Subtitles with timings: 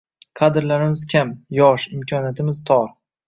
[0.39, 2.91] Kadrlarimiz kam, yosh, imkoniyatimiz tor.